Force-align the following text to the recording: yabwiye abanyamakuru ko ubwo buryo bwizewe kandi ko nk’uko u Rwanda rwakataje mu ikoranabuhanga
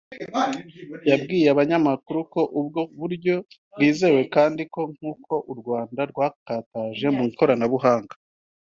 yabwiye 1.09 1.47
abanyamakuru 1.53 2.19
ko 2.33 2.41
ubwo 2.59 2.81
buryo 2.99 3.35
bwizewe 3.73 4.21
kandi 4.35 4.61
ko 4.73 4.81
nk’uko 4.93 5.33
u 5.51 5.53
Rwanda 5.59 6.01
rwakataje 6.11 7.07
mu 7.15 7.23
ikoranabuhanga 7.31 8.13